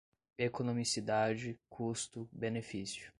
[0.39, 3.07] economicidade, custo, benefício